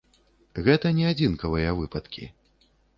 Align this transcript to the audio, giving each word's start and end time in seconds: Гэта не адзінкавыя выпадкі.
Гэта 0.69 0.93
не 1.01 1.05
адзінкавыя 1.11 1.79
выпадкі. 1.85 2.31